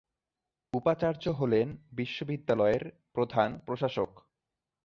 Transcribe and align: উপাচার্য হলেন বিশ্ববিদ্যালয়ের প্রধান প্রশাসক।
উপাচার্য 0.73 1.23
হলেন 1.39 1.67
বিশ্ববিদ্যালয়ের 1.91 2.83
প্রধান 3.13 3.49
প্রশাসক। 3.65 4.11